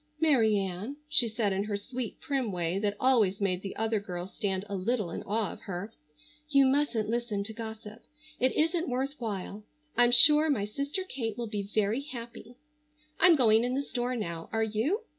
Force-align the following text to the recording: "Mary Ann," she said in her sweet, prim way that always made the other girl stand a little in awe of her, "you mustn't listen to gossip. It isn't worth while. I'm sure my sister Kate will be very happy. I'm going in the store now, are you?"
"Mary 0.19 0.57
Ann," 0.57 0.97
she 1.07 1.27
said 1.27 1.53
in 1.53 1.65
her 1.65 1.77
sweet, 1.77 2.19
prim 2.19 2.51
way 2.51 2.79
that 2.79 2.97
always 2.99 3.39
made 3.39 3.61
the 3.61 3.75
other 3.75 3.99
girl 3.99 4.25
stand 4.25 4.65
a 4.67 4.75
little 4.75 5.11
in 5.11 5.21
awe 5.21 5.53
of 5.53 5.61
her, 5.61 5.93
"you 6.49 6.65
mustn't 6.65 7.07
listen 7.07 7.43
to 7.43 7.53
gossip. 7.53 8.01
It 8.39 8.51
isn't 8.53 8.89
worth 8.89 9.13
while. 9.19 9.63
I'm 9.95 10.09
sure 10.11 10.49
my 10.49 10.65
sister 10.65 11.03
Kate 11.03 11.37
will 11.37 11.45
be 11.49 11.69
very 11.75 12.01
happy. 12.01 12.55
I'm 13.19 13.35
going 13.35 13.63
in 13.63 13.75
the 13.75 13.83
store 13.83 14.15
now, 14.15 14.49
are 14.51 14.63
you?" 14.63 15.03